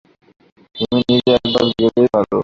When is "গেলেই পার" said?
1.71-2.25